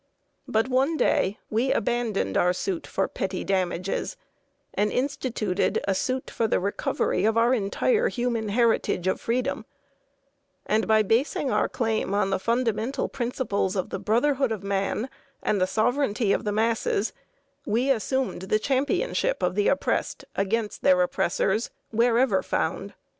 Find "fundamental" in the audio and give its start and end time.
12.39-13.09